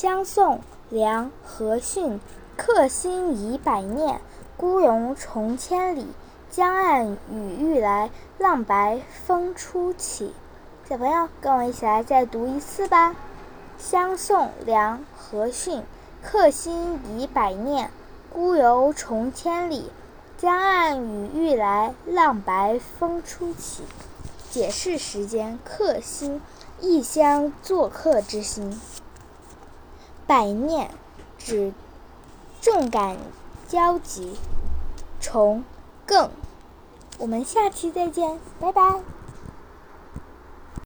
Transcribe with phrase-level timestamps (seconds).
[0.00, 0.60] 相送，
[0.90, 2.20] 梁·和逊。
[2.56, 4.20] 客心已百念，
[4.56, 6.06] 孤荣重千里。
[6.52, 8.08] 江岸雨欲来，
[8.38, 10.32] 浪白风初起。
[10.88, 13.16] 小朋友，跟我一起来再读一次吧。
[13.76, 15.82] 相送，梁·和逊。
[16.22, 17.90] 客心已百念，
[18.32, 19.90] 孤游重千里。
[20.36, 23.82] 江岸雨欲来，浪白风初起。
[24.48, 26.40] 解释时间：客心，
[26.80, 28.80] 异乡做客之心。
[30.28, 30.90] 百念，
[31.38, 31.72] 只
[32.60, 33.16] 重感
[33.66, 34.36] 交集。
[35.20, 35.64] 重，
[36.04, 36.30] 更。
[37.18, 39.00] 我们下期再见，拜拜。